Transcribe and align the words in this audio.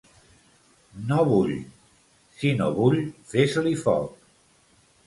No 1.11 1.19
vull! 1.31 1.53
—Si 1.67 2.55
no 2.63 2.71
bull 2.81 2.99
fes-li 3.35 3.79
foc. 3.87 4.31